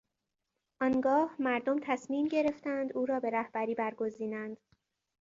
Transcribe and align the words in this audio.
آنگاه 0.81 1.35
مردم 1.39 1.79
تصمیم 1.83 2.27
گرفتند 2.27 2.97
او 2.97 3.05
را 3.05 3.19
به 3.19 3.29
رهبری 3.29 3.75
برگزینند. 3.75 4.57